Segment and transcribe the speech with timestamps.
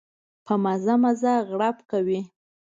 [0.45, 2.21] په مزه مزه غړپ کوي.